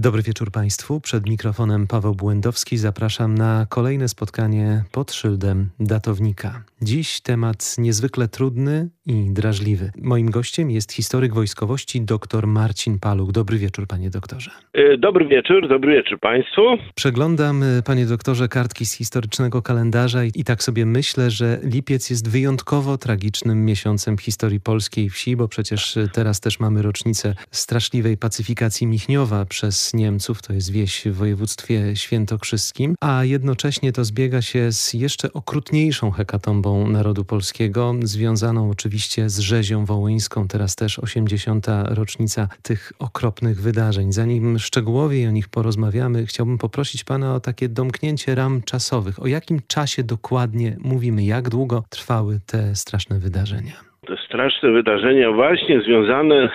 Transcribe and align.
Dobry 0.00 0.22
wieczór 0.22 0.50
Państwu. 0.50 1.00
Przed 1.00 1.28
mikrofonem 1.28 1.86
Paweł 1.86 2.14
Błędowski 2.14 2.76
zapraszam 2.76 3.34
na 3.34 3.66
kolejne 3.68 4.08
spotkanie 4.08 4.84
pod 4.92 5.12
szyldem 5.12 5.70
datownika. 5.80 6.62
Dziś 6.82 7.20
temat 7.20 7.74
niezwykle 7.78 8.28
trudny 8.28 8.88
i 9.06 9.30
drażliwy. 9.32 9.90
Moim 10.02 10.30
gościem 10.30 10.70
jest 10.70 10.92
historyk 10.92 11.34
wojskowości 11.34 12.00
dr 12.00 12.46
Marcin 12.46 12.98
Paluch. 12.98 13.32
Dobry 13.32 13.58
wieczór, 13.58 13.86
panie 13.86 14.10
doktorze. 14.10 14.50
E, 14.72 14.98
dobry 14.98 15.26
wieczór, 15.26 15.68
dobry 15.68 15.94
wieczór 15.96 16.20
państwu. 16.20 16.62
Przeglądam, 16.94 17.62
e, 17.62 17.82
panie 17.82 18.06
doktorze, 18.06 18.48
kartki 18.48 18.86
z 18.86 18.92
historycznego 18.92 19.62
kalendarza 19.62 20.24
i, 20.24 20.30
i 20.34 20.44
tak 20.44 20.62
sobie 20.62 20.86
myślę, 20.86 21.30
że 21.30 21.58
lipiec 21.62 22.10
jest 22.10 22.30
wyjątkowo 22.30 22.98
tragicznym 22.98 23.64
miesiącem 23.64 24.16
w 24.16 24.22
historii 24.22 24.60
polskiej 24.60 25.10
wsi, 25.10 25.36
bo 25.36 25.48
przecież 25.48 25.96
e, 25.96 26.08
teraz 26.12 26.40
też 26.40 26.60
mamy 26.60 26.82
rocznicę 26.82 27.34
straszliwej 27.50 28.16
pacyfikacji 28.16 28.86
Michniowa 28.86 29.44
przez 29.44 29.87
Niemców, 29.94 30.42
to 30.42 30.52
jest 30.52 30.70
wieś 30.70 31.04
w 31.06 31.14
województwie 31.14 31.96
świętokrzyskim, 31.96 32.94
a 33.00 33.24
jednocześnie 33.24 33.92
to 33.92 34.04
zbiega 34.04 34.42
się 34.42 34.72
z 34.72 34.94
jeszcze 34.94 35.32
okrutniejszą 35.32 36.10
hekatombą 36.10 36.88
narodu 36.88 37.24
polskiego, 37.24 37.94
związaną 38.02 38.70
oczywiście 38.70 39.30
z 39.30 39.38
rzezią 39.38 39.84
wołyńską, 39.84 40.48
teraz 40.48 40.76
też 40.76 40.98
80. 40.98 41.66
rocznica 41.84 42.48
tych 42.62 42.92
okropnych 42.98 43.62
wydarzeń. 43.62 44.12
Zanim 44.12 44.58
szczegółowiej 44.58 45.26
o 45.26 45.30
nich 45.30 45.48
porozmawiamy, 45.48 46.26
chciałbym 46.26 46.58
poprosić 46.58 47.04
pana 47.04 47.34
o 47.34 47.40
takie 47.40 47.68
domknięcie 47.68 48.34
ram 48.34 48.62
czasowych. 48.62 49.22
O 49.22 49.26
jakim 49.26 49.60
czasie 49.66 50.04
dokładnie 50.04 50.76
mówimy? 50.80 51.24
Jak 51.24 51.48
długo 51.48 51.84
trwały 51.90 52.40
te 52.46 52.76
straszne 52.76 53.18
wydarzenia? 53.18 53.87
Te 54.08 54.16
straszne 54.16 54.70
wydarzenia 54.70 55.32
właśnie 55.32 55.80
związane 55.80 56.34
e, 56.36 56.48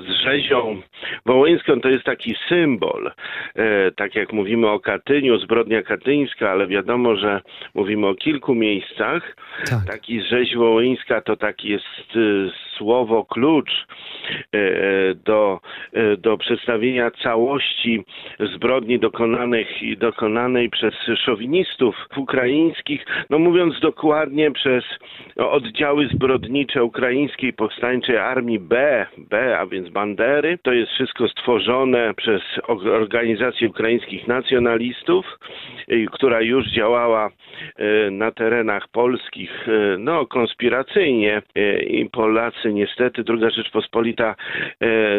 z 0.00 0.24
rzezią 0.24 0.80
wołyńską 1.26 1.80
to 1.80 1.88
jest 1.88 2.04
taki 2.04 2.34
symbol. 2.48 3.12
E, 3.54 3.90
tak 3.90 4.14
jak 4.14 4.32
mówimy 4.32 4.68
o 4.68 4.80
Katyniu, 4.80 5.38
zbrodnia 5.38 5.82
katyńska, 5.82 6.50
ale 6.50 6.66
wiadomo, 6.66 7.16
że 7.16 7.40
mówimy 7.74 8.06
o 8.06 8.14
kilku 8.14 8.54
miejscach. 8.54 9.36
Tak. 9.70 9.78
Taki 9.86 10.22
rzeź 10.22 10.56
wołyńska 10.56 11.20
to 11.20 11.36
taki 11.36 11.68
jest 11.68 12.16
e, 12.16 12.50
słowo 12.78 13.24
klucz 13.24 13.86
do, 15.26 15.60
do 16.18 16.38
przedstawienia 16.38 17.10
całości 17.10 18.04
zbrodni 18.54 18.98
dokonanych 18.98 19.82
i 19.82 19.96
dokonanej 19.96 20.70
przez 20.70 20.94
szowinistów 21.24 21.96
ukraińskich, 22.16 23.06
no 23.30 23.38
mówiąc 23.38 23.80
dokładnie 23.80 24.50
przez 24.50 24.84
oddziały 25.36 26.08
zbrodnicze 26.08 26.84
Ukraińskiej 26.94 27.52
Powstańczej 27.52 28.16
Armii 28.16 28.58
B, 28.58 29.06
B, 29.18 29.58
a 29.58 29.66
więc 29.66 29.88
Bandery. 29.88 30.58
To 30.62 30.72
jest 30.72 30.92
wszystko 30.92 31.28
stworzone 31.28 32.14
przez 32.14 32.42
organizację 32.68 33.68
ukraińskich 33.68 34.28
nacjonalistów, 34.28 35.26
y, 35.92 36.06
która 36.12 36.40
już 36.40 36.66
działała 36.66 37.28
y, 37.28 38.10
na 38.10 38.30
terenach 38.30 38.88
polskich, 38.88 39.68
y, 39.68 39.96
no, 39.98 40.26
konspiracyjnie 40.26 41.42
i 41.86 42.10
Polacy 42.10 42.72
niestety, 42.72 43.24
druga 43.24 43.50
Rzeczpospolita, 43.50 44.34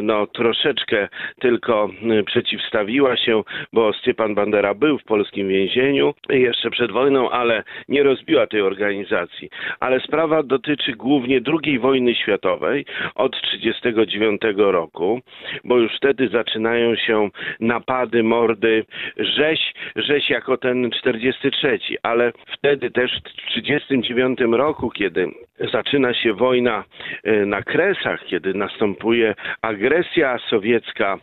no, 0.02 0.28
troszeczkę 0.28 1.08
tylko 1.40 1.90
przeciwstawiła 2.26 3.18
się, 3.18 3.44
bo 3.74 3.94
Stiepan 3.94 4.36
Bandera 4.36 4.74
był 4.74 4.98
w 4.98 5.04
polskim 5.04 5.48
więzieniu 5.48 6.14
jeszcze 6.30 6.70
przed 6.70 6.92
wojną, 6.92 7.30
ale 7.30 7.64
nie 7.90 8.04
rozbiła 8.04 8.48
tej 8.48 8.62
organizacji. 8.62 9.50
Ale 9.80 10.00
sprawa 10.00 10.44
dotyczy 10.44 10.92
głównie 10.92 11.42
drugiej 11.42 11.65
II 11.66 11.80
wojny 11.80 12.16
światowej 12.16 12.86
od 13.16 13.32
1939 13.42 14.42
roku, 14.58 15.22
bo 15.64 15.78
już 15.78 15.98
wtedy 15.98 16.30
zaczynają 16.30 16.96
się 16.96 17.30
napady, 17.60 18.24
mordy, 18.24 18.86
rzeź, 19.18 19.74
rzeź 19.96 20.30
jako 20.30 20.58
ten 20.58 20.92
43, 20.92 21.80
ale 22.04 22.32
wtedy 22.58 22.92
też 22.92 23.12
w 23.12 23.24
1939 23.24 24.40
roku, 24.58 24.90
kiedy 24.90 25.28
zaczyna 25.60 26.14
się 26.14 26.34
wojna 26.34 26.84
e, 27.24 27.46
na 27.46 27.62
Kresach, 27.62 28.26
kiedy 28.26 28.54
następuje 28.54 29.36
agresja 29.62 30.40
sowiecka 30.50 31.18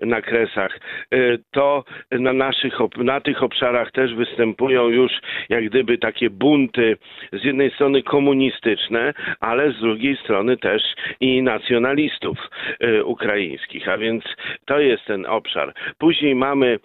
na 0.00 0.22
Kresach, 0.22 0.78
e, 1.10 1.18
to 1.50 1.84
na, 2.10 2.32
naszych, 2.32 2.74
na 2.96 3.20
tych 3.20 3.42
obszarach 3.42 3.92
też 3.92 4.14
występują 4.14 4.88
już 4.88 5.12
jak 5.48 5.64
gdyby 5.64 5.98
takie 5.98 6.30
bunty 6.30 6.96
z 7.32 7.44
jednej 7.44 7.70
strony 7.70 8.02
komunistyczne, 8.02 9.14
ale 9.40 9.72
z 9.72 9.80
drugiej 9.80 10.16
strony 10.16 10.56
też 10.56 10.82
i 11.20 11.42
nacjonalistów 11.42 12.38
e, 12.80 13.04
ukraińskich, 13.04 13.88
a 13.88 13.98
więc 13.98 14.24
to 14.66 14.80
jest 14.80 15.04
ten 15.04 15.26
obszar. 15.26 15.74
Później 15.98 16.34
mamy 16.34 16.78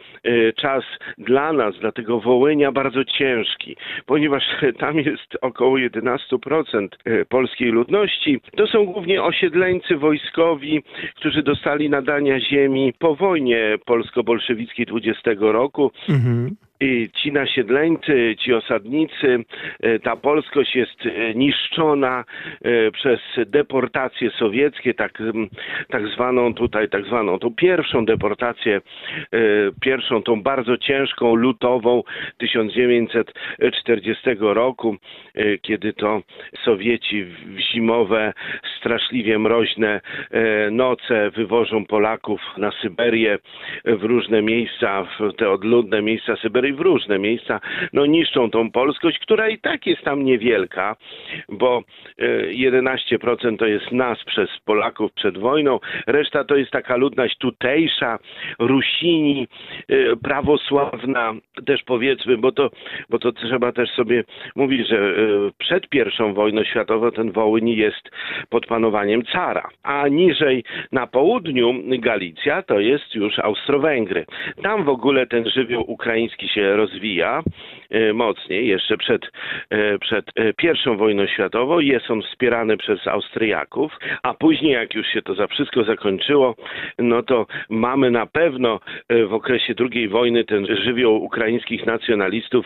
czas 0.57 0.83
dla 1.17 1.53
nas, 1.53 1.79
dla 1.79 1.91
tego 1.91 2.19
Wołynia 2.19 2.71
bardzo 2.71 3.05
ciężki, 3.05 3.75
ponieważ 4.05 4.43
tam 4.79 4.99
jest 4.99 5.37
około 5.41 5.77
11% 5.77 6.92
E, 6.92 6.92
polskiej 7.29 7.69
ludności. 7.71 8.39
To 8.57 8.67
są 8.67 8.85
głównie 8.85 9.23
osiedleńcy 9.23 9.97
wojskowi, 9.97 10.83
którzy 11.15 11.43
dostali 11.43 11.89
nadania 11.89 12.39
ziemi 12.39 12.93
po 12.99 13.15
wojnie 13.15 13.77
polsko-bolszewickiej 13.85 14.85
20 14.85 15.31
roku. 15.39 15.91
Mhm 16.09 16.55
ci 17.13 17.31
nasiedleńcy, 17.31 18.35
ci 18.39 18.53
osadnicy, 18.53 19.45
e, 19.79 19.99
ta 19.99 20.15
polskość 20.15 20.75
jest 20.75 21.05
e, 21.05 21.33
niszczona 21.33 22.23
e, 22.61 22.91
przez 22.91 23.19
deportacje 23.45 24.29
sowieckie, 24.29 24.93
tak, 24.93 25.23
tak 25.89 26.07
zwaną 26.07 26.53
tutaj, 26.53 26.89
tak 26.89 27.05
zwaną 27.05 27.39
tą 27.39 27.55
pierwszą 27.55 28.05
deportację, 28.05 28.81
pierwszą 29.81 30.23
tą 30.23 30.41
bardzo 30.41 30.77
ciężką, 30.77 31.35
lutową 31.35 32.03
1940 32.37 34.29
roku, 34.39 34.97
kiedy 35.61 35.93
to 35.93 36.21
Sowieci 36.65 37.23
w 37.23 37.59
zimowe, 37.59 38.33
straszliwie 38.77 39.39
mroźne 39.39 40.01
noce 40.71 41.31
wywożą 41.31 41.85
Polaków 41.85 42.41
na 42.57 42.71
Syberię 42.71 43.39
w 43.85 44.03
różne 44.03 44.41
miejsca, 44.41 45.03
w 45.19 45.33
te 45.37 45.49
odludne 45.49 46.01
miejsca 46.01 46.35
Syberii, 46.35 46.72
w 46.73 46.79
różne 46.79 47.19
miejsca, 47.19 47.59
no 47.93 48.05
niszczą 48.05 48.49
tą 48.49 48.71
polskość, 48.71 49.19
która 49.19 49.49
i 49.49 49.59
tak 49.59 49.87
jest 49.87 50.01
tam 50.01 50.23
niewielka, 50.23 50.95
bo 51.49 51.83
11% 52.51 53.53
e, 53.53 53.57
to 53.57 53.65
jest 53.65 53.91
nas 53.91 54.23
przez 54.23 54.49
Polaków 54.65 55.13
przed 55.13 55.37
wojną, 55.37 55.79
reszta 56.07 56.43
to 56.43 56.55
jest 56.55 56.71
taka 56.71 56.95
ludność 56.95 57.37
tutejsza, 57.37 58.19
Rusini, 58.59 59.47
e, 59.87 60.15
prawosławna, 60.15 61.33
też 61.65 61.83
powiedzmy, 61.83 62.37
bo 62.37 62.51
to, 62.51 62.69
bo 63.09 63.19
to 63.19 63.31
trzeba 63.31 63.71
też 63.71 63.89
sobie 63.89 64.23
mówić, 64.55 64.87
że 64.87 64.97
e, 64.97 65.13
przed 65.57 65.89
pierwszą 65.89 66.33
wojną 66.33 66.63
światową 66.63 67.11
ten 67.11 67.31
Wołyń 67.31 67.69
jest 67.69 68.09
pod 68.49 68.65
panowaniem 68.65 69.23
cara, 69.23 69.69
a 69.83 70.07
niżej 70.07 70.63
na 70.91 71.07
południu 71.07 71.73
Galicja 71.99 72.61
to 72.61 72.79
jest 72.79 73.15
już 73.15 73.39
Austro-Węgry. 73.39 74.25
Tam 74.63 74.83
w 74.83 74.89
ogóle 74.89 75.27
ten 75.27 75.49
żywioł 75.49 75.91
ukraiński 75.91 76.47
się 76.53 76.75
rozwija 76.75 77.43
e, 77.89 78.13
mocniej, 78.13 78.67
jeszcze 78.67 78.97
przed, 78.97 79.21
e, 79.69 79.99
przed 79.99 80.25
e, 80.35 80.53
pierwszą 80.53 80.97
wojną 80.97 81.27
światową. 81.27 81.79
Jest 81.79 82.11
on 82.11 82.21
wspierany 82.21 82.77
przez 82.77 83.07
Austriaków, 83.07 83.91
a 84.23 84.33
później 84.33 84.73
jak 84.73 84.93
już 84.95 85.07
się 85.07 85.21
to 85.21 85.35
za 85.35 85.47
wszystko 85.47 85.83
zakończyło, 85.83 86.55
no 86.99 87.23
to 87.23 87.45
mamy 87.69 88.11
na 88.11 88.25
pewno 88.25 88.79
w 89.09 89.33
okresie 89.33 89.73
II 89.93 90.07
wojny 90.07 90.43
ten 90.43 90.65
żywioł 90.65 91.23
ukraińskich 91.23 91.85
nacjonalistów 91.85 92.65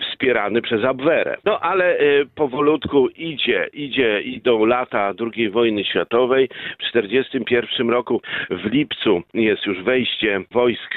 wspierany 0.00 0.62
przez 0.62 0.84
Abwerę. 0.84 1.36
No 1.44 1.60
ale 1.60 1.98
powolutku 2.34 3.08
idzie, 3.08 3.68
idzie, 3.72 4.20
idą 4.20 4.64
lata 4.64 5.12
II 5.34 5.50
wojny 5.50 5.84
światowej. 5.84 6.48
W 6.48 6.92
1941 6.92 7.90
roku 7.90 8.22
w 8.50 8.64
lipcu 8.64 9.22
jest 9.34 9.66
już 9.66 9.82
wejście 9.82 10.40
wojsk 10.50 10.94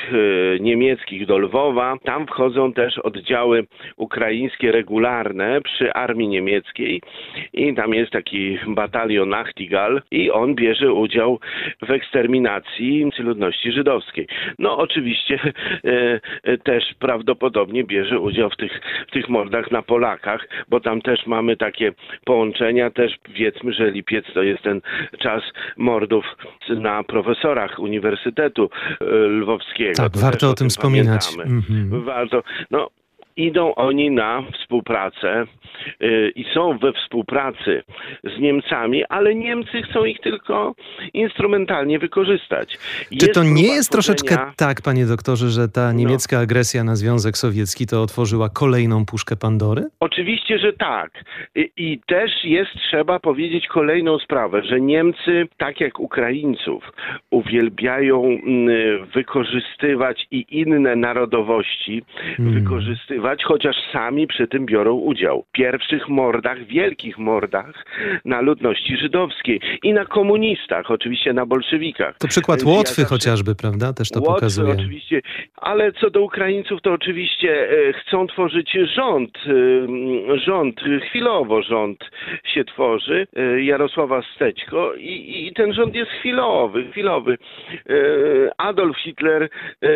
niemieckich 0.60 1.26
do 1.26 1.38
Lwowa. 1.38 1.98
Tam 2.04 2.26
wchodzą 2.32 2.74
też 2.74 2.98
oddziały 2.98 3.68
ukraińskie 3.98 4.72
regularne 4.72 5.62
przy 5.62 5.94
armii 5.94 6.28
niemieckiej 6.28 7.02
i 7.54 7.76
tam 7.76 7.94
jest 7.94 8.12
taki 8.12 8.58
batalion 8.68 9.30
Nachtigal 9.30 10.02
i 10.12 10.32
on 10.32 10.56
bierze 10.56 10.94
udział 10.94 11.40
w 11.88 11.92
eksterminacji 11.92 13.12
ludności 13.20 13.72
żydowskiej. 13.72 14.28
No 14.60 14.78
oczywiście 14.78 15.40
e, 15.44 16.20
e, 16.44 16.58
też 16.58 16.84
prawdopodobnie 17.00 17.84
bierze 17.84 18.20
udział 18.20 18.50
w 18.50 18.58
tych, 18.58 18.82
w 19.08 19.12
tych 19.12 19.30
mordach 19.30 19.72
na 19.72 19.82
Polakach, 19.82 20.48
bo 20.70 20.80
tam 20.80 21.02
też 21.02 21.26
mamy 21.26 21.58
takie 21.58 21.92
połączenia, 22.26 22.92
też 22.92 23.12
wiedzmy, 23.30 23.74
że 23.74 23.92
lipiec 23.92 24.26
to 24.34 24.44
jest 24.44 24.64
ten 24.64 24.82
czas 25.20 25.44
mordów 25.78 26.26
na 26.70 27.04
profesorach 27.04 27.80
Uniwersytetu 27.80 28.70
e, 29.02 29.06
Lwowskiego. 29.28 29.94
Tak, 29.96 30.14
to 30.14 30.20
warto 30.20 30.50
o 30.50 30.54
tym 30.54 30.70
wspominać. 30.70 31.28
Mhm. 31.46 32.04
Warto 32.22 32.44
no, 32.70 32.92
idą 33.46 33.76
oni 33.76 34.12
na 34.12 34.44
współpracę 34.54 35.46
y, 36.02 36.32
i 36.36 36.46
są 36.54 36.78
we 36.78 36.94
współpracy 36.94 37.84
z 38.24 38.40
Niemcami, 38.40 39.06
ale 39.06 39.36
Niemcy 39.36 39.82
chcą 39.82 40.06
ich 40.06 40.20
tylko 40.20 40.76
instrumentalnie 41.14 42.00
wykorzystać. 42.00 42.78
Czy 43.20 43.28
to 43.28 43.44
nie 43.44 43.68
jest 43.68 43.92
troszeczkę 43.92 44.38
tak, 44.58 44.82
panie 44.82 45.06
doktorze, 45.06 45.50
że 45.50 45.68
ta 45.68 45.88
no. 45.88 46.00
niemiecka 46.00 46.36
no. 46.36 46.42
agresja 46.42 46.84
na 46.84 46.96
Związek 46.96 47.38
Sowiecki 47.38 47.88
to 47.88 48.02
otworzyła 48.02 48.50
kolejną 48.50 49.06
puszkę 49.06 49.36
Pandory? 49.36 49.84
Oczywiście, 50.00 50.60
że 50.60 50.74
tak. 50.74 51.12
I, 51.56 51.72
I, 51.78 52.00
też 52.08 52.32
jest, 52.44 52.72
trzeba 52.88 53.20
powiedzieć 53.20 53.68
kolejną 53.68 54.20
sprawę, 54.20 54.64
że 54.64 54.82
Niemcy, 54.82 55.48
tak 55.58 55.82
jak 55.82 56.00
Ukraińców, 56.00 56.92
uwielbiają 57.30 58.24
mm, 58.26 59.06
wykorzystywać 59.16 60.28
i 60.32 60.46
inne 60.50 60.96
narodowości, 60.96 62.04
hmm. 62.38 62.54
wykorzystywać, 62.54 63.31
chociaż 63.44 63.76
sami 63.94 64.28
przy 64.28 64.48
tym 64.48 64.66
biorą 64.66 64.94
udział. 64.94 65.46
W 65.50 65.52
pierwszych 65.52 66.10
mordach, 66.10 66.64
wielkich 66.64 67.18
mordach 67.18 67.86
na 68.26 68.42
ludności 68.42 68.98
żydowskiej 68.98 69.62
i 69.84 69.94
na 69.94 70.06
komunistach, 70.06 70.92
oczywiście 70.92 71.34
na 71.34 71.46
bolszewikach. 71.46 72.18
To 72.18 72.28
przykład 72.28 72.64
Łotwy 72.64 73.02
ja 73.02 73.08
chociażby, 73.08 73.56
prawda? 73.56 73.94
Też 73.94 74.10
to 74.10 74.20
Łotwy 74.20 74.34
pokazuje. 74.34 74.74
oczywiście, 74.74 75.22
ale 75.56 75.92
co 75.92 76.10
do 76.10 76.22
Ukraińców, 76.22 76.82
to 76.82 76.94
oczywiście 76.94 77.70
e, 77.70 77.94
chcą 77.94 78.28
tworzyć 78.28 78.78
rząd, 78.96 79.38
e, 79.38 80.40
rząd, 80.40 80.82
chwilowo 81.10 81.62
rząd 81.62 82.12
się 82.54 82.64
tworzy, 82.66 83.28
e, 83.36 83.64
Jarosława 83.64 84.22
Stećko 84.36 84.94
i, 84.94 85.48
i 85.48 85.54
ten 85.54 85.74
rząd 85.74 85.96
jest 85.96 86.12
chwilowy, 86.12 86.92
chwilowy. 86.92 87.38
Adolf 88.58 88.98
Hitler, 88.98 89.50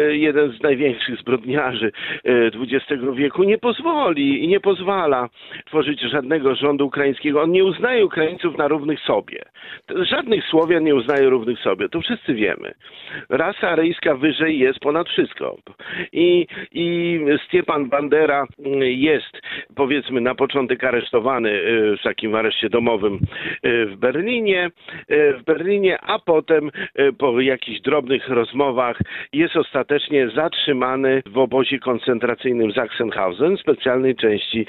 jeden 0.09 0.51
z 0.51 0.61
największych 0.61 1.19
zbrodniarzy 1.19 1.91
XX 2.25 3.03
wieku, 3.15 3.43
nie 3.43 3.57
pozwoli 3.57 4.43
i 4.43 4.47
nie 4.47 4.59
pozwala 4.59 5.29
tworzyć 5.65 6.01
żadnego 6.01 6.55
rządu 6.55 6.85
ukraińskiego. 6.85 7.41
On 7.41 7.51
nie 7.51 7.63
uznaje 7.63 8.05
Ukraińców 8.05 8.57
na 8.57 8.67
równych 8.67 8.99
sobie. 8.99 9.43
Żadnych 9.89 10.45
Słowian 10.45 10.83
nie 10.83 10.95
uznaje 10.95 11.29
równych 11.29 11.59
sobie. 11.59 11.89
To 11.89 12.01
wszyscy 12.01 12.33
wiemy. 12.33 12.73
Rasa 13.29 13.69
aryjska 13.69 14.15
wyżej 14.15 14.59
jest 14.59 14.79
ponad 14.79 15.09
wszystko. 15.09 15.57
I, 16.13 16.47
i 16.71 17.19
Stiepan 17.47 17.89
Bandera 17.89 18.47
jest, 18.81 19.41
powiedzmy, 19.75 20.21
na 20.21 20.35
początek 20.35 20.83
aresztowany 20.83 21.49
e, 21.49 21.61
w 21.97 22.01
takim 22.03 22.35
areszcie 22.35 22.69
domowym 22.69 23.19
e, 23.63 23.85
w 23.85 23.95
Berlinie, 23.95 24.71
e, 25.07 25.33
w 25.33 25.43
Berlinie, 25.43 26.01
a 26.01 26.19
potem 26.19 26.71
po 27.17 27.41
jakichś 27.41 27.81
drobnych 27.81 28.29
rozmowach 28.29 28.99
jest 29.33 29.55
ostatecznie 29.55 30.29
zatrzymany 30.29 31.23
w 31.25 31.37
obozie 31.37 31.79
koncentracyjnym 31.79 32.71
Sachsenhausen, 33.05 33.57
specjalnej 33.57 34.15
części 34.15 34.65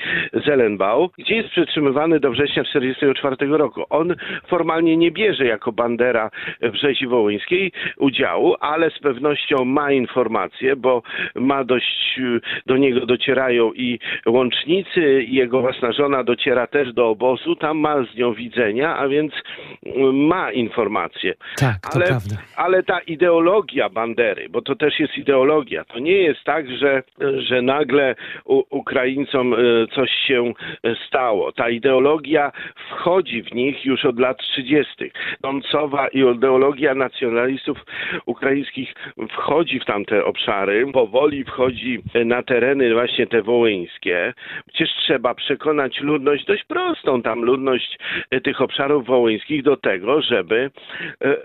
Zellenbau, 0.47 1.11
gdzie 1.19 1.37
jest 1.37 1.49
przetrzymywany 1.49 2.21
do 2.21 2.31
września 2.31 2.65
1944 2.65 3.59
roku. 3.59 3.85
On 3.91 4.15
formalnie 4.49 4.97
nie 4.97 5.11
bierze 5.11 5.45
jako 5.45 5.73
bandera 5.73 6.31
w 6.61 6.75
rzezi 6.75 7.07
wołyńskiej 7.07 7.73
udziału, 7.97 8.55
ale 8.61 8.91
z 8.91 8.99
pewnością 8.99 9.65
ma 9.65 9.93
informacje, 9.93 10.77
bo 10.77 11.03
ma 11.35 11.65
dość, 11.65 12.21
do 12.67 12.77
niego 12.77 13.07
docierają 13.07 13.73
i 13.73 13.99
łącznicy, 14.27 15.23
i 15.23 15.35
jego 15.35 15.61
własna 15.61 15.93
żona 15.93 16.25
dociera 16.25 16.67
też 16.67 16.93
do 16.93 17.09
obozu, 17.09 17.57
tam 17.57 17.79
ma 17.79 18.05
z 18.05 18.17
nią 18.17 18.35
widzenia, 18.35 18.97
a 18.97 19.09
więc 19.09 19.33
ma 20.13 20.53
informacje. 20.53 21.35
Tak, 21.59 21.77
to 21.81 21.97
ale, 21.97 22.07
prawda. 22.07 22.37
Ale 22.57 22.83
ta 22.83 23.01
ideologia 23.01 23.89
bandery, 23.89 24.49
bo 24.49 24.63
to 24.63 24.77
też 24.77 25.01
jest 25.01 25.19
ideologia, 25.19 25.85
to 25.85 25.99
nie 25.99 26.23
jest 26.23 26.45
tak, 26.45 26.71
że, 26.71 27.03
że 27.39 27.63
nagle 27.63 28.15
Ukraińcom 28.71 29.55
e, 29.55 29.57
coś 29.95 30.11
się 30.11 30.53
stało. 31.07 31.53
Ta 31.53 31.69
ideologia 31.69 32.53
wchodzi 32.91 33.43
w 33.43 33.55
nich 33.55 33.85
już 33.85 34.05
od 34.05 34.21
lat 34.21 34.39
30. 34.39 35.11
Doncowa 35.41 36.09
ideologia 36.09 36.95
nacjonalistów 36.95 37.79
ukraińskich 38.27 38.95
wchodzi 39.31 39.81
w 39.81 39.85
tamte 39.85 40.25
obszary, 40.25 40.93
powoli 40.93 41.45
wchodzi 41.45 41.99
na 42.25 42.43
tereny 42.43 42.95
właśnie 42.95 43.27
te 43.27 43.43
wołyńskie. 43.43 44.35
Przecież 44.69 44.95
trzeba 44.97 45.35
przekonać 45.35 46.01
ludność 46.01 46.45
dość 46.45 46.65
prostą, 46.65 47.23
tam 47.23 47.45
ludność 47.45 47.99
tych 48.45 48.61
obszarów 48.61 49.07
wołyńskich 49.07 49.63
do 49.63 49.77
tego, 49.77 50.23
żeby 50.23 50.71
e, 51.25 51.37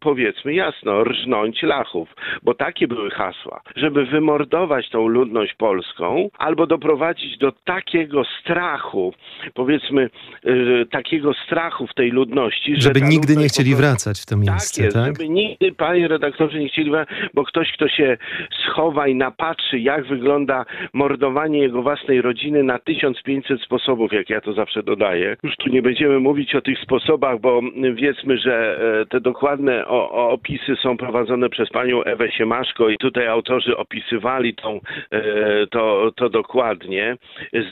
powiedzmy 0.00 0.54
jasno, 0.54 1.04
rżnąć 1.04 1.62
lachów, 1.62 2.14
bo 2.42 2.54
takie 2.54 2.88
były 2.88 3.10
hasła, 3.10 3.60
żeby 3.76 4.06
wymordować 4.06 4.88
tą 4.90 5.08
ludność 5.08 5.54
polską 5.54 6.29
albo 6.38 6.66
doprowadzić 6.66 7.38
do 7.38 7.52
takiego 7.64 8.22
strachu, 8.40 9.14
powiedzmy 9.54 10.10
e, 10.44 10.86
takiego 10.86 11.34
strachu 11.46 11.86
w 11.86 11.94
tej 11.94 12.10
ludności, 12.10 12.74
żeby 12.80 13.00
nigdy 13.00 13.36
nie 13.36 13.48
chcieli 13.48 13.74
wracać 13.74 14.20
w 14.20 14.26
to 14.26 14.36
miejsce, 14.36 14.82
tak? 14.82 14.84
Jest, 14.84 14.96
tak? 14.96 15.06
Żeby 15.06 15.28
nigdy, 15.28 15.72
panie 15.72 16.08
redaktorze, 16.08 16.58
nie 16.58 16.68
chcieli 16.68 16.90
wracać, 16.90 17.14
bo 17.34 17.44
ktoś, 17.44 17.72
kto 17.72 17.88
się 17.88 18.18
schowa 18.66 19.08
i 19.08 19.14
napatrzy, 19.14 19.78
jak 19.78 20.06
wygląda 20.06 20.64
mordowanie 20.92 21.58
jego 21.58 21.82
własnej 21.82 22.22
rodziny 22.22 22.62
na 22.62 22.78
1500 22.78 23.62
sposobów, 23.62 24.12
jak 24.12 24.30
ja 24.30 24.40
to 24.40 24.52
zawsze 24.52 24.82
dodaję. 24.82 25.36
Już 25.42 25.56
tu 25.56 25.68
nie 25.68 25.82
będziemy 25.82 26.20
mówić 26.20 26.54
o 26.54 26.60
tych 26.60 26.78
sposobach, 26.78 27.40
bo 27.40 27.60
wiedzmy, 27.94 28.38
że 28.38 28.78
e, 29.02 29.06
te 29.06 29.20
dokładne 29.20 29.86
o, 29.86 30.10
o 30.10 30.30
opisy 30.30 30.76
są 30.82 30.96
prowadzone 30.96 31.48
przez 31.48 31.70
panią 31.70 32.02
Ewę 32.02 32.32
Siemaszko 32.32 32.88
i 32.88 32.98
tutaj 32.98 33.26
autorzy 33.26 33.76
opisywali 33.76 34.54
tą, 34.54 34.80
e, 35.10 35.66
to, 35.66 36.12
to 36.20 36.28
dokładnie. 36.28 37.16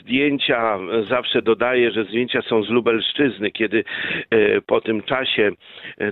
Zdjęcia, 0.01 0.79
zawsze 1.09 1.41
dodaję, 1.41 1.91
że 1.91 2.03
zdjęcia 2.03 2.41
są 2.41 2.63
z 2.63 2.69
Lubelszczyzny, 2.69 3.51
kiedy 3.51 3.83
e, 4.29 4.61
po 4.61 4.81
tym 4.81 5.01
czasie 5.03 5.51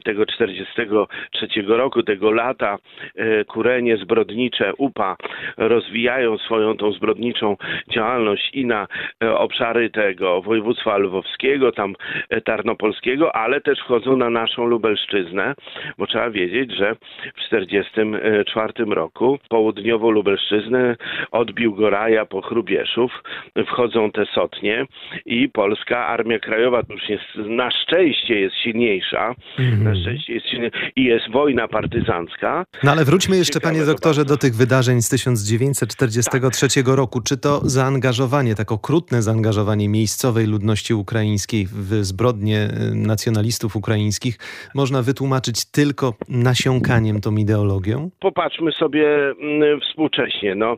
tego 0.03 0.25
43 0.25 1.47
roku, 1.67 2.03
tego 2.03 2.31
lata, 2.31 2.77
kurenie 3.47 3.97
zbrodnicze 3.97 4.73
UPA 4.77 5.17
rozwijają 5.57 6.37
swoją 6.37 6.77
tą 6.77 6.91
zbrodniczą 6.91 7.57
działalność 7.93 8.49
i 8.53 8.65
na 8.65 8.87
obszary 9.37 9.89
tego 9.89 10.41
województwa 10.41 10.97
lwowskiego, 10.97 11.71
tam 11.71 11.95
tarnopolskiego, 12.45 13.35
ale 13.35 13.61
też 13.61 13.79
wchodzą 13.79 14.17
na 14.17 14.29
naszą 14.29 14.65
Lubelszczyznę, 14.65 15.55
bo 15.97 16.07
trzeba 16.07 16.29
wiedzieć, 16.29 16.75
że 16.75 16.95
w 17.35 17.49
1944 17.49 18.95
roku 18.95 19.39
południową 19.49 20.11
Lubelszczyznę 20.11 20.95
odbił 21.31 21.75
Goraja 21.75 22.25
po 22.29 22.41
Chrubieszów, 22.41 23.11
wchodzą 23.67 24.11
te 24.11 24.25
sotnie 24.25 24.85
i 25.25 25.49
polska 25.49 26.07
Armia 26.07 26.39
Krajowa 26.39 26.81
już 26.89 27.09
jest, 27.09 27.23
na 27.35 27.71
szczęście 27.71 28.39
jest 28.39 28.55
silniejsza, 28.63 29.35
-hmm. 29.57 29.81
na 29.81 29.95
szczęście 29.95 30.33
jest 30.33 30.49
silniejsza 30.49 30.77
i 30.95 31.03
jest 31.03 31.31
wojna 31.31 31.67
partyzancka. 31.67 32.65
No 32.83 32.91
ale 32.91 33.05
wróćmy 33.05 33.37
jeszcze, 33.37 33.53
Ciekawe 33.53 33.73
panie 33.73 33.85
doktorze, 33.85 34.25
do 34.25 34.37
tych 34.37 34.55
wydarzeń 34.55 35.01
z 35.01 35.09
1943 35.09 36.83
tak. 36.83 36.95
roku. 36.95 37.21
Czy 37.21 37.37
to 37.37 37.59
zaangażowanie, 37.63 38.55
tak 38.55 38.71
okrutne 38.71 39.21
zaangażowanie 39.21 39.89
miejscowej 39.89 40.47
ludności 40.47 40.93
ukraińskiej 40.93 41.65
w 41.65 41.93
zbrodnie 42.05 42.67
y, 42.91 42.95
nacjonalistów 42.95 43.75
ukraińskich 43.75 44.37
można 44.75 45.01
wytłumaczyć 45.01 45.71
tylko 45.71 46.13
nasiąkaniem 46.29 47.21
tą 47.21 47.35
ideologią? 47.35 48.09
Popatrzmy 48.19 48.71
sobie 48.71 49.07
mm, 49.41 49.81
współcześnie. 49.81 50.55
No, 50.55 50.77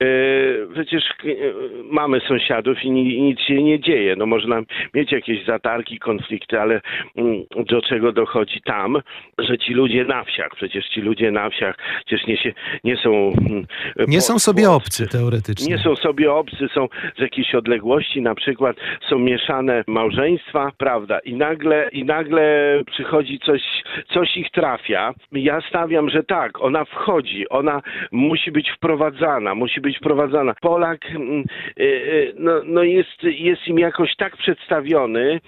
yy, 0.00 0.68
przecież 0.84 1.04
yy, 1.24 1.54
mamy 1.90 2.20
sąsiadów 2.20 2.84
i 2.84 2.90
nic 2.90 3.40
się 3.40 3.62
nie 3.62 3.80
dzieje. 3.80 4.16
No, 4.16 4.26
można 4.26 4.62
mieć 4.94 5.12
jakieś 5.12 5.44
zatargi, 5.44 5.98
konflikty, 5.98 6.60
ale 6.60 6.80
yy, 7.16 7.64
do 7.64 7.82
czego 7.82 8.12
dochodzi 8.12 8.60
tam, 8.64 9.02
że 9.38 9.58
ci 9.58 9.74
ludzie 9.74 10.04
na 10.04 10.24
wsiach, 10.24 10.50
przecież 10.56 10.88
ci 10.88 11.00
ludzie 11.00 11.30
na 11.30 11.50
wsiach 11.50 11.78
przecież 12.06 12.26
nie, 12.26 12.36
się, 12.36 12.52
nie 12.84 12.96
są... 12.96 13.32
Mm, 13.50 13.66
nie 14.08 14.18
po, 14.18 14.22
są 14.22 14.38
sobie 14.38 14.70
obcy 14.70 15.08
teoretycznie. 15.08 15.76
Nie 15.76 15.82
są 15.82 15.96
sobie 15.96 16.32
obcy, 16.32 16.68
są 16.74 16.88
z 17.16 17.20
jakiejś 17.20 17.54
odległości, 17.54 18.22
na 18.22 18.34
przykład 18.34 18.76
są 19.08 19.18
mieszane 19.18 19.84
małżeństwa, 19.86 20.72
prawda, 20.78 21.18
i 21.18 21.34
nagle, 21.34 21.88
i 21.92 22.04
nagle 22.04 22.42
przychodzi 22.86 23.38
coś, 23.38 23.62
coś 24.14 24.36
ich 24.36 24.50
trafia. 24.50 25.14
Ja 25.32 25.60
stawiam, 25.68 26.10
że 26.10 26.22
tak, 26.22 26.62
ona 26.62 26.84
wchodzi, 26.84 27.48
ona 27.48 27.82
musi 28.12 28.52
być 28.52 28.70
wprowadzana, 28.70 29.54
musi 29.54 29.80
być 29.80 29.98
wprowadzana. 29.98 30.54
Polak 30.74 31.10
mm, 31.10 31.44
y, 31.80 31.82
y, 31.82 32.34
no, 32.38 32.52
no 32.64 32.82
jest, 32.82 33.22
jest 33.22 33.68
im 33.68 33.78
jakoś 33.78 34.16
tak 34.16 34.36
przedstawiony, 34.36 35.40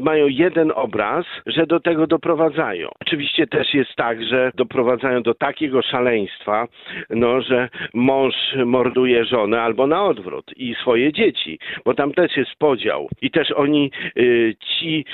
mają 0.00 0.26
jeden 0.28 0.72
obraz, 0.74 1.26
że 1.46 1.66
do 1.66 1.80
tego 1.80 2.06
doprowadzają. 2.06 2.88
Oczywiście 3.00 3.46
też 3.46 3.74
jest 3.74 3.94
tak, 3.96 4.24
że 4.24 4.50
doprowadzają 4.54 5.22
do 5.22 5.34
takiego 5.34 5.82
szaleństwa, 5.82 6.68
no, 7.10 7.40
że 7.40 7.68
mąż 7.94 8.34
morduje 8.66 9.24
żonę 9.24 9.62
albo 9.62 9.86
na 9.86 10.04
odwrót 10.04 10.50
i 10.56 10.74
swoje 10.74 11.12
dzieci, 11.12 11.58
bo 11.84 11.94
tam 11.94 12.12
też 12.12 12.36
jest 12.36 12.54
podział. 12.58 13.08
I 13.22 13.30
też 13.30 13.50
oni, 13.50 13.90
y, 14.16 14.56
ci, 14.60 15.04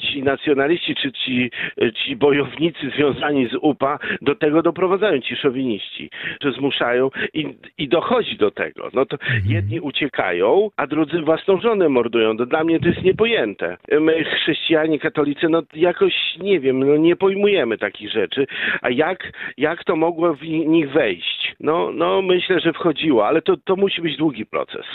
ci 0.00 0.22
nacjonaliści, 0.22 0.94
czy 0.94 1.12
ci, 1.12 1.50
ci 1.94 2.16
bojownicy 2.16 2.90
związani 2.96 3.48
z 3.48 3.54
UPA 3.60 3.98
do 4.22 4.34
tego 4.34 4.62
doprowadzają, 4.62 5.20
ci 5.20 5.36
szowiniści, 5.36 6.10
że 6.42 6.52
zmuszają 6.52 7.10
i, 7.34 7.46
i 7.78 7.88
dochodzi 7.88 8.36
do 8.36 8.50
tego. 8.50 8.59
No 8.94 9.06
to 9.06 9.16
mhm. 9.20 9.42
jedni 9.46 9.80
uciekają, 9.80 10.70
a 10.76 10.86
drudzy 10.86 11.20
własną 11.20 11.60
żonę 11.60 11.88
mordują. 11.88 12.36
Dla 12.36 12.64
mnie 12.64 12.80
to 12.80 12.88
jest 12.88 13.02
niepojęte. 13.02 13.76
My 14.00 14.24
chrześcijanie, 14.24 14.98
katolicy, 14.98 15.48
no 15.48 15.62
jakoś 15.74 16.14
nie 16.40 16.60
wiem, 16.60 16.78
no 16.78 16.96
nie 16.96 17.16
pojmujemy 17.16 17.78
takich 17.78 18.10
rzeczy. 18.10 18.46
A 18.82 18.90
jak, 18.90 19.32
jak 19.56 19.84
to 19.84 19.96
mogło 19.96 20.34
w 20.34 20.42
nich 20.42 20.92
wejść? 20.92 21.54
No, 21.60 21.90
no 21.92 22.22
myślę, 22.22 22.60
że 22.60 22.72
wchodziło, 22.72 23.26
ale 23.26 23.42
to, 23.42 23.56
to 23.56 23.76
musi 23.76 24.02
być 24.02 24.16
długi 24.16 24.46
proces. 24.46 24.86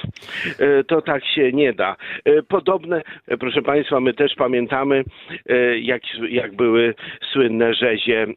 E, 0.60 0.84
to 0.84 1.02
tak 1.02 1.26
się 1.26 1.52
nie 1.52 1.74
da. 1.74 1.96
E, 2.26 2.44
podobne, 2.44 3.02
e, 3.28 3.38
proszę 3.38 3.62
Państwa, 3.62 4.00
my 4.00 4.14
też 4.14 4.36
pamiętamy, 4.36 5.04
jak, 5.82 6.02
jak 6.30 6.56
były 6.56 6.94
słynne 7.32 7.74
rzezie 7.74 8.28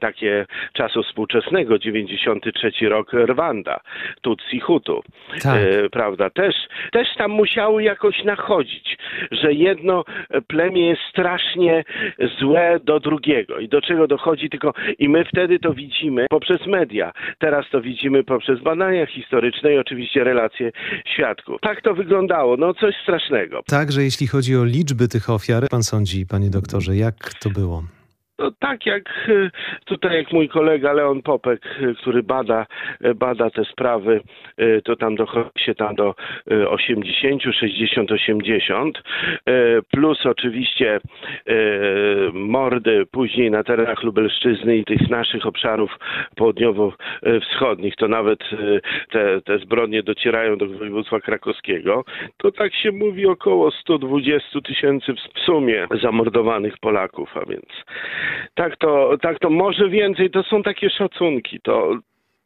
takie 0.00 0.46
czasu 0.72 1.02
współczesnego, 1.02 1.78
93 1.78 2.88
rok 2.88 3.12
Rwanda, 3.12 3.80
Tutsi 4.20 4.60
Hutu, 4.70 5.02
tak. 5.42 5.60
prawda? 5.92 6.30
Też, 6.30 6.54
też 6.92 7.08
tam 7.18 7.30
musiały 7.30 7.82
jakoś 7.82 8.24
nachodzić, 8.24 8.96
że 9.30 9.52
jedno 9.52 10.04
plemię 10.46 10.88
jest 10.88 11.00
strasznie 11.10 11.84
złe 12.40 12.80
do 12.84 13.00
drugiego 13.00 13.58
i 13.58 13.68
do 13.68 13.80
czego 13.80 14.06
dochodzi 14.06 14.50
tylko 14.50 14.72
i 14.98 15.08
my 15.08 15.24
wtedy 15.24 15.58
to 15.58 15.72
widzimy 15.74 16.26
poprzez 16.30 16.66
media. 16.66 17.12
Teraz 17.38 17.66
to 17.72 17.80
widzimy 17.80 18.24
poprzez 18.24 18.60
badania 18.60 19.06
historyczne 19.06 19.74
i 19.74 19.78
oczywiście 19.78 20.24
relacje 20.24 20.72
świadków. 21.14 21.60
Tak 21.60 21.82
to 21.82 21.94
wyglądało, 21.94 22.56
no 22.56 22.74
coś 22.74 22.94
strasznego. 23.02 23.62
Także 23.66 24.02
jeśli 24.02 24.26
chodzi 24.26 24.56
o 24.56 24.64
liczby 24.64 25.08
tych 25.08 25.30
ofiar, 25.30 25.68
pan 25.70 25.82
sądzi, 25.82 26.26
panie 26.26 26.50
doktorze, 26.50 26.96
jak 26.96 27.14
to 27.34 27.50
było? 27.50 27.82
No, 28.40 28.50
tak 28.58 28.86
jak 28.86 29.28
e, 29.28 29.50
tutaj 29.84 30.16
jak 30.16 30.32
mój 30.32 30.48
kolega 30.48 30.92
Leon 30.92 31.22
Popek, 31.22 31.60
e, 31.66 31.94
który 31.94 32.22
bada, 32.22 32.66
e, 33.00 33.14
bada 33.14 33.50
te 33.50 33.64
sprawy, 33.64 34.20
to 34.84 34.96
tam 34.96 35.16
dochodzi 35.16 35.64
się 35.64 35.74
tam 35.74 35.94
do 35.94 36.14
80, 36.68 37.42
60, 37.42 38.12
80, 38.12 39.02
plus 39.92 40.26
oczywiście 40.26 41.00
mordy 42.32 43.06
później 43.06 43.50
na 43.50 43.64
terenach 43.64 44.02
Lubelszczyzny 44.02 44.76
i 44.76 44.84
tych 44.84 45.10
naszych 45.10 45.46
obszarów 45.46 45.98
południowo-wschodnich, 46.36 47.96
to 47.96 48.08
nawet 48.08 48.38
te, 49.10 49.40
te 49.40 49.58
zbrodnie 49.58 50.02
docierają 50.02 50.56
do 50.56 50.66
województwa 50.66 51.20
krakowskiego, 51.20 52.04
to 52.36 52.52
tak 52.52 52.74
się 52.74 52.92
mówi 52.92 53.26
około 53.26 53.70
120 53.70 54.60
tysięcy 54.60 55.14
w 55.14 55.40
sumie 55.40 55.86
zamordowanych 56.02 56.78
Polaków, 56.78 57.36
a 57.36 57.44
więc 57.44 57.66
tak 58.54 58.76
to, 58.76 59.16
tak 59.22 59.38
to 59.38 59.50
może 59.50 59.88
więcej, 59.88 60.30
to 60.30 60.42
są 60.42 60.62
takie 60.62 60.90
szacunki. 60.90 61.60
To, 61.60 61.98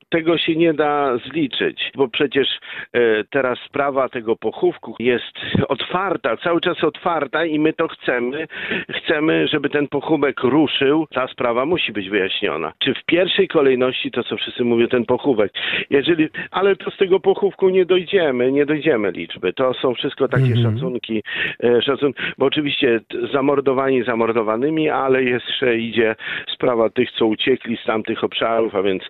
tego 0.09 0.39
się 0.39 0.57
nie 0.57 0.75
da 0.75 1.19
zliczyć, 1.19 1.91
bo 1.95 2.09
przecież 2.09 2.49
e, 2.93 3.25
teraz 3.31 3.59
sprawa 3.59 4.09
tego 4.09 4.37
pochówku 4.37 4.97
jest 4.99 5.39
otwarta, 5.69 6.37
cały 6.37 6.61
czas 6.61 6.85
otwarta 6.85 7.45
i 7.45 7.59
my 7.59 7.73
to 7.73 7.89
chcemy. 7.89 8.47
Chcemy, 8.91 9.49
żeby 9.49 9.71
ten 9.71 9.89
pochówek 9.89 10.41
ruszył. 10.41 11.07
Ta 11.07 11.29
sprawa 11.29 11.67
musi 11.67 11.93
być 11.93 12.09
wyjaśniona. 12.11 12.73
Czy 12.79 12.95
w 12.95 13.05
pierwszej 13.05 13.49
kolejności 13.49 14.11
to, 14.11 14.25
co 14.25 14.37
wszyscy 14.37 14.65
mówią, 14.65 14.89
ten 14.89 15.05
pochówek. 15.05 15.53
Jeżeli, 15.91 16.29
ale 16.51 16.77
to 16.77 16.91
z 16.91 16.97
tego 16.97 17.21
pochówku 17.21 17.69
nie 17.69 17.85
dojdziemy, 17.85 18.53
nie 18.53 18.67
dojdziemy 18.67 19.11
liczby. 19.11 19.53
To 19.53 19.75
są 19.75 19.95
wszystko 19.95 20.29
takie 20.29 20.45
mm 20.45 20.59
-hmm. 20.59 20.75
szacunki, 20.75 21.23
e, 21.65 21.83
szacunki, 21.83 22.23
bo 22.39 22.47
oczywiście 22.47 23.01
zamordowani 23.33 24.05
zamordowanymi, 24.05 24.91
ale 24.91 25.25
jeszcze 25.25 25.79
idzie 25.79 26.17
sprawa 26.55 26.91
tych, 26.91 27.11
co 27.11 27.27
uciekli 27.27 27.77
z 27.77 27.85
tamtych 27.85 28.25
obszarów, 28.25 28.75
a 28.75 28.83
więc 28.83 29.03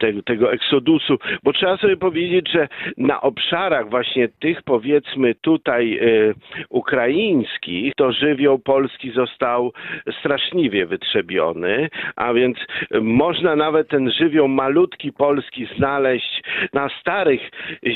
tego, 0.00 0.22
tego 0.30 0.52
eksodusu, 0.52 1.18
bo 1.42 1.52
trzeba 1.52 1.76
sobie 1.76 1.96
powiedzieć, 1.96 2.50
że 2.52 2.68
na 2.96 3.20
obszarach 3.20 3.90
właśnie 3.90 4.28
tych 4.28 4.62
powiedzmy 4.62 5.34
tutaj 5.34 5.98
y, 6.02 6.34
ukraińskich, 6.68 7.94
to 7.94 8.12
żywioł 8.12 8.58
polski 8.58 9.10
został 9.10 9.72
straszliwie 10.20 10.86
wytrzebiony, 10.86 11.88
a 12.16 12.32
więc 12.32 12.58
można 13.00 13.56
nawet 13.56 13.88
ten 13.88 14.10
żywioł 14.10 14.48
malutki 14.48 15.12
polski 15.12 15.68
znaleźć 15.76 16.42
na 16.72 16.88
starych 17.00 17.50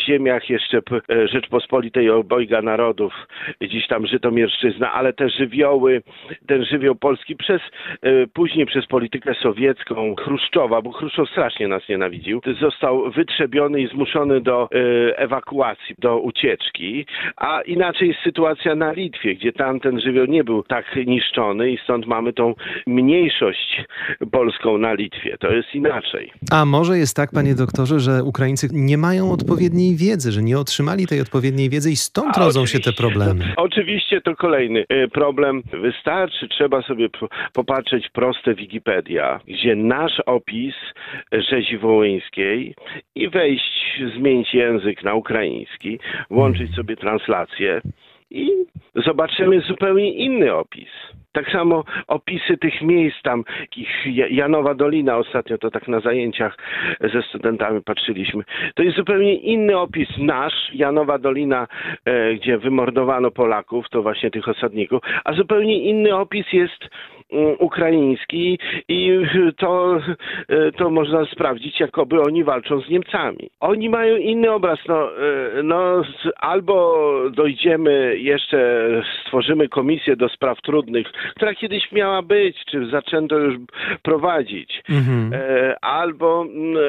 ziemiach 0.07 0.51
jeszcze 0.51 0.79
e, 0.79 1.29
Rzeczpospolitej 1.29 2.11
obojga 2.11 2.63
narodów, 2.63 3.13
gdzieś 3.61 3.87
tam 3.87 4.07
Żytomierszczyzna, 4.07 4.93
ale 4.93 5.13
te 5.13 5.29
żywioły, 5.29 6.03
ten 6.47 6.65
żywioł 6.65 6.95
polski 6.95 7.37
przez, 7.37 7.63
y, 8.07 8.27
później 8.35 8.67
przez 8.67 8.87
politykę 8.87 9.35
sowiecką 9.35 10.15
Chruszczowa, 10.15 10.83
bo 10.83 10.93
Chruszczow 10.93 11.31
strasznie 11.31 11.69
nas 11.69 11.89
nienawidził, 12.25 12.41
został 12.61 13.11
wytrzebiony 13.11 13.81
i 13.81 13.89
zmuszony 13.89 14.41
do 14.41 14.69
e, 14.73 15.19
ewakuacji, 15.19 15.95
do 15.99 16.19
ucieczki, 16.19 17.07
a 17.37 17.61
inaczej 17.61 18.09
jest 18.09 18.21
sytuacja 18.25 18.75
na 18.75 18.93
Litwie, 18.93 19.35
gdzie 19.35 19.53
tam 19.53 19.81
ten 19.81 20.01
żywioł 20.01 20.27
nie 20.27 20.45
był 20.45 20.63
tak 20.63 20.85
niszczony 21.07 21.71
i 21.71 21.79
stąd 21.85 22.07
mamy 22.07 22.33
tą 22.33 22.55
mniejszość 22.87 23.85
polską 24.33 24.79
na 24.79 24.95
Litwie. 24.95 25.37
To 25.41 25.53
jest 25.53 25.75
inaczej. 25.75 26.31
A 26.53 26.65
może 26.65 26.99
jest 26.99 27.17
tak, 27.17 27.31
panie 27.35 27.55
doktorze, 27.55 28.01
że 28.01 28.25
Ukraińcy 28.25 28.69
nie 28.73 28.99
mają 28.99 29.33
odpowiedniej 29.33 29.97
wiedzy, 29.97 30.33
że 30.33 30.43
nie 30.43 30.59
otrzymali 30.59 31.07
tej 31.07 31.21
odpowiedniej 31.21 31.71
wiedzy 31.71 31.91
i 31.91 31.97
stąd 31.97 32.37
rodzą 32.37 32.67
się 32.67 32.79
te 32.81 32.93
problemy? 32.93 33.45
Oczywiście 33.57 34.21
to 34.21 34.37
kolejny 34.37 34.85
e, 34.89 35.09
problem. 35.09 35.63
Wystarczy, 35.73 36.49
trzeba 36.49 36.83
sobie 36.83 37.09
popatrzeć 37.53 38.09
proste 38.13 38.55
Wikipedia, 38.55 39.41
gdzie 39.49 39.77
nasz 39.77 40.21
opis 40.27 40.75
rzezi 41.33 41.79
i 43.15 43.29
wejść, 43.29 44.03
zmienić 44.17 44.55
język 44.55 45.03
na 45.03 45.15
ukraiński, 45.15 45.99
włączyć 46.31 46.75
sobie 46.75 46.97
translację 46.97 47.81
i 48.31 48.51
zobaczymy 48.95 49.61
zupełnie 49.61 50.13
inny 50.13 50.55
opis. 50.55 50.89
Tak 51.33 51.51
samo 51.51 51.85
opisy 52.07 52.57
tych 52.57 52.83
miejsc 52.83 53.23
tam, 53.23 53.45
Janowa 54.31 54.75
Dolina, 54.75 55.17
ostatnio 55.17 55.59
to 55.59 55.71
tak 55.71 55.89
na 55.89 56.01
zajęciach 56.01 56.57
ze 57.13 57.23
studentami 57.23 57.83
patrzyliśmy. 57.83 58.45
To 58.75 58.83
jest 58.83 58.97
zupełnie 58.97 59.35
inny 59.35 59.79
opis 59.79 60.09
nasz, 60.19 60.71
Janowa 60.75 61.19
Dolina, 61.19 61.67
e, 62.05 62.35
gdzie 62.35 62.59
wymordowano 62.59 63.31
Polaków, 63.31 63.89
to 63.91 64.03
właśnie 64.03 64.31
tych 64.31 64.49
osadników, 64.49 65.03
a 65.25 65.33
zupełnie 65.33 65.79
inny 65.79 66.17
opis 66.17 66.53
jest 66.53 66.89
ukraiński 67.59 68.59
i 68.89 69.21
to, 69.57 70.01
e, 70.49 70.73
to 70.73 70.91
można 70.91 71.25
sprawdzić, 71.25 71.81
jakoby 71.81 72.21
oni 72.21 72.45
walczą 72.45 72.81
z 72.81 72.89
Niemcami. 72.89 73.51
Oni 73.61 73.89
mają 73.89 74.17
inny 74.17 74.53
obraz. 74.53 74.79
No, 74.89 75.09
e, 75.09 75.63
no, 75.63 76.03
albo 76.37 77.05
dojdziemy 77.31 78.19
jeszcze, 78.19 78.89
stworzymy 79.27 79.69
komisję 79.69 80.17
do 80.17 80.29
spraw 80.29 80.61
trudnych, 80.61 81.07
która 81.37 81.55
kiedyś 81.55 81.93
miała 81.93 82.23
być, 82.23 82.65
czy 82.65 82.87
zaczęto 82.87 83.39
już 83.39 83.55
prowadzić, 84.03 84.83
mhm. 84.91 85.33
E, 85.35 85.85
albo, 85.85 86.47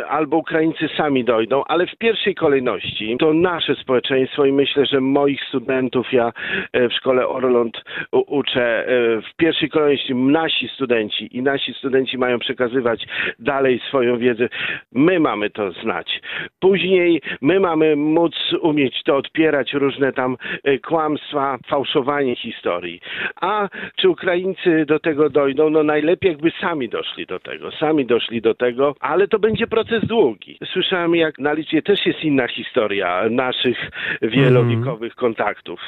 albo 0.09 0.37
Ukraińcy 0.37 0.89
sami 0.97 1.23
dojdą, 1.23 1.63
ale 1.67 1.87
w 1.87 1.95
pierwszej 1.97 2.35
kolejności 2.35 3.17
to 3.19 3.33
nasze 3.33 3.75
społeczeństwo 3.75 4.45
i 4.45 4.51
myślę, 4.51 4.85
że 4.85 5.01
moich 5.01 5.43
studentów 5.47 6.13
ja 6.13 6.31
w 6.73 6.93
szkole 6.93 7.27
Orląt 7.27 7.83
uczę 8.11 8.85
w 9.31 9.35
pierwszej 9.37 9.69
kolejności 9.69 10.15
nasi 10.39 10.68
studenci 10.68 11.38
i 11.38 11.42
nasi 11.42 11.74
studenci 11.74 12.18
mają 12.18 12.39
przekazywać 12.39 13.06
dalej 13.39 13.80
swoją 13.88 14.18
wiedzę. 14.18 14.50
My 14.92 15.20
mamy 15.20 15.50
to 15.50 15.72
znać. 15.72 16.22
Później 16.60 17.22
my 17.42 17.60
mamy 17.60 17.96
móc 17.96 18.36
umieć 18.62 19.04
to 19.04 19.18
odpierać, 19.18 19.74
różne 19.74 20.13
tam 20.13 20.38
e, 20.63 20.77
kłamstwa, 20.77 21.58
fałszowanie 21.68 22.36
historii. 22.36 23.00
A 23.42 23.70
czy 23.96 24.10
Ukraińcy 24.10 24.86
do 24.86 25.00
tego 25.00 25.30
dojdą? 25.30 25.70
No 25.70 25.84
najlepiej 25.84 26.32
jakby 26.32 26.51
sami 26.62 26.89
doszli 26.89 27.25
do 27.25 27.39
tego. 27.39 27.72
Sami 27.72 28.06
doszli 28.06 28.42
do 28.42 28.54
tego, 28.54 28.96
ale 29.00 29.27
to 29.27 29.39
będzie 29.39 29.68
proces 29.68 30.06
długi. 30.06 30.58
Słyszałem 30.74 31.15
jak 31.15 31.39
na 31.39 31.54
Litwie 31.54 31.82
też 31.82 32.06
jest 32.06 32.24
inna 32.24 32.48
historia 32.48 33.24
naszych 33.30 33.92
wielowiekowych 34.22 35.13
mm. 35.13 35.15
kontaktów. 35.15 35.80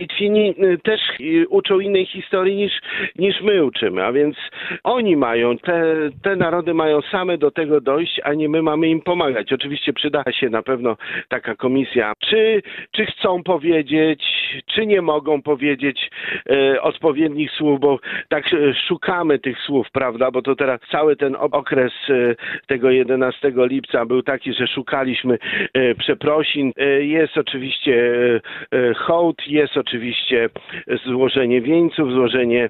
Litwini 0.00 0.54
e, 0.58 0.78
też 0.78 1.00
e, 1.20 1.48
uczą 1.48 1.80
innej 1.80 2.06
historii 2.06 2.56
niż, 2.56 2.72
niż 3.18 3.40
my 3.40 3.55
uczymy, 3.64 4.04
a 4.04 4.12
więc 4.12 4.36
oni 4.84 5.16
mają, 5.16 5.58
te, 5.58 5.94
te 6.22 6.36
narody 6.36 6.74
mają 6.74 7.00
same 7.02 7.38
do 7.38 7.50
tego 7.50 7.80
dojść, 7.80 8.20
a 8.24 8.34
nie 8.34 8.48
my 8.48 8.62
mamy 8.62 8.88
im 8.88 9.00
pomagać. 9.00 9.52
Oczywiście 9.52 9.92
przyda 9.92 10.22
się 10.32 10.50
na 10.50 10.62
pewno 10.62 10.96
taka 11.28 11.54
komisja, 11.54 12.12
czy, 12.18 12.62
czy 12.90 13.06
chcą 13.06 13.42
powiedzieć, 13.42 14.22
czy 14.66 14.86
nie 14.86 15.02
mogą 15.02 15.42
powiedzieć 15.42 16.10
e, 16.50 16.82
odpowiednich 16.82 17.50
słów, 17.50 17.80
bo 17.80 17.98
tak 18.28 18.44
e, 18.54 18.74
szukamy 18.88 19.38
tych 19.38 19.58
słów, 19.58 19.86
prawda, 19.92 20.30
bo 20.30 20.42
to 20.42 20.56
teraz 20.56 20.80
cały 20.90 21.16
ten 21.16 21.36
okres 21.40 21.92
e, 22.08 22.34
tego 22.66 22.90
11 22.90 23.52
lipca 23.56 24.06
był 24.06 24.22
taki, 24.22 24.52
że 24.52 24.66
szukaliśmy 24.66 25.38
e, 25.74 25.94
przeprosin. 25.94 26.72
E, 26.76 27.04
jest 27.04 27.38
oczywiście 27.38 28.14
e, 28.72 28.94
hołd, 28.94 29.46
jest 29.46 29.76
oczywiście 29.76 30.48
złożenie 31.04 31.60
wieńców, 31.60 32.12
złożenie 32.12 32.68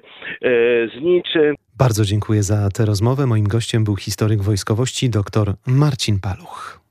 zniczy. 0.99 1.53
Bardzo 1.77 2.05
dziękuję 2.05 2.43
za 2.43 2.69
tę 2.69 2.85
rozmowę. 2.85 3.25
Moim 3.25 3.47
gościem 3.47 3.83
był 3.83 3.95
historyk 3.95 4.41
wojskowości 4.41 5.09
dr 5.09 5.53
Marcin 5.65 6.19
Paluch. 6.19 6.86